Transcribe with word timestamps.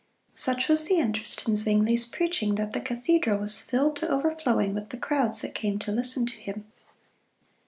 (255) 0.33 0.41
Such 0.63 0.67
was 0.67 0.87
the 0.87 0.97
interest 0.97 1.47
in 1.47 1.55
Zwingle's 1.55 2.07
preaching 2.07 2.55
that 2.55 2.71
the 2.71 2.81
cathedral 2.81 3.37
was 3.37 3.61
filled 3.61 3.97
to 3.97 4.09
overflowing 4.09 4.73
with 4.73 4.89
the 4.89 4.97
crowds 4.97 5.41
that 5.41 5.53
came 5.53 5.77
to 5.77 5.91
listen 5.91 6.25
to 6.25 6.37
him. 6.37 6.65